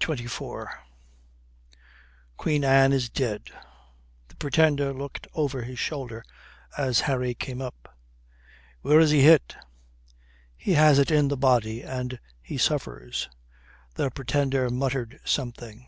[0.00, 0.66] CHAPTER XXIV
[2.38, 3.50] QUEEN ANNE IS DEAD
[4.28, 6.24] The Pretender looked over his shoulder
[6.78, 7.94] as Harry came up.
[8.80, 9.54] "Where is he hit?"
[10.56, 13.28] "He has it in the body and he suffers."
[13.96, 15.86] The Pretender muttered something.